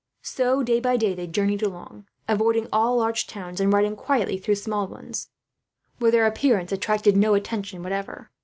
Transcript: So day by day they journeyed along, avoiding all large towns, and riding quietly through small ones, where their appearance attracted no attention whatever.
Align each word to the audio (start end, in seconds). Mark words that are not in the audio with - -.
So 0.23 0.63
day 0.63 0.79
by 0.79 0.97
day 0.97 1.13
they 1.13 1.27
journeyed 1.27 1.61
along, 1.61 2.07
avoiding 2.27 2.67
all 2.73 2.97
large 2.97 3.27
towns, 3.27 3.59
and 3.59 3.71
riding 3.71 3.95
quietly 3.95 4.39
through 4.39 4.55
small 4.55 4.87
ones, 4.87 5.29
where 5.99 6.09
their 6.09 6.25
appearance 6.25 6.71
attracted 6.71 7.15
no 7.15 7.35
attention 7.35 7.83
whatever. 7.83 8.31